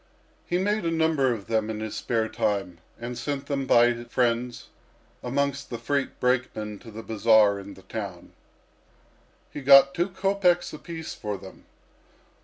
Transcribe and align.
He 0.47 0.57
made 0.57 0.83
a 0.83 0.89
number 0.89 1.31
of 1.31 1.45
them 1.45 1.69
in 1.69 1.79
his 1.79 1.95
spare 1.95 2.27
time, 2.27 2.79
and 2.99 3.15
sent 3.15 3.45
them 3.45 3.67
by 3.67 3.91
his 3.93 4.07
friends 4.11 4.69
amongst 5.21 5.69
the 5.69 5.77
freight 5.77 6.19
brakemen 6.19 6.79
to 6.79 6.89
the 6.89 7.03
bazaar 7.03 7.59
in 7.59 7.75
the 7.75 7.83
town. 7.83 8.33
He 9.53 9.61
got 9.61 9.93
two 9.93 10.09
kopeks 10.09 10.73
apiece 10.73 11.13
for 11.13 11.37
them. 11.37 11.65